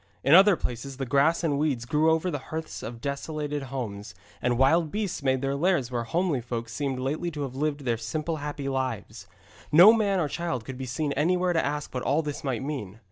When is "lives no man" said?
8.67-10.19